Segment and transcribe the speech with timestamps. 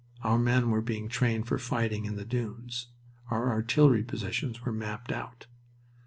[0.23, 2.87] Our men were being trained for fighting in the dunes.
[3.29, 5.45] Our artillery positions were mapped out.